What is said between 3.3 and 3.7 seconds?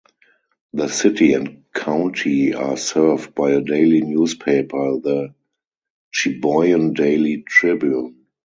by a